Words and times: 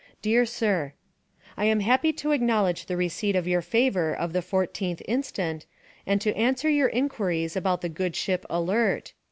Dear 0.23 0.47
Sir, 0.47 0.93
I 1.55 1.65
am 1.65 1.81
happy 1.81 2.11
to 2.11 2.31
acknowledge 2.31 2.87
the 2.87 2.97
receipt 2.97 3.35
of 3.35 3.47
your 3.47 3.61
favor 3.61 4.15
of 4.15 4.33
the 4.33 4.39
14th 4.39 4.99
inst., 5.01 5.37
and 5.39 6.21
to 6.21 6.35
answer 6.35 6.67
your 6.71 6.89
inquiries 6.89 7.55
about 7.55 7.81
the 7.81 7.87
good 7.89 8.15
ship 8.15 8.43
Alert. 8.49 9.13